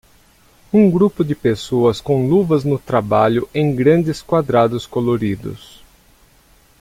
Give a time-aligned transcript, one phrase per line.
[0.73, 5.83] Um grupo de pessoas com luvas no trabalho em grandes quadrados coloridos.